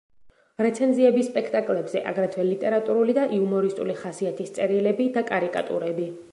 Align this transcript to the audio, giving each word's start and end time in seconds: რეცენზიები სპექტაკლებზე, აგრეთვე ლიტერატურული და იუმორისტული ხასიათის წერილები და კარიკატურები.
რეცენზიები 0.65 1.25
სპექტაკლებზე, 1.27 2.01
აგრეთვე 2.13 2.47
ლიტერატურული 2.49 3.17
და 3.19 3.29
იუმორისტული 3.41 3.99
ხასიათის 4.03 4.59
წერილები 4.59 5.11
და 5.19 5.29
კარიკატურები. 5.33 6.13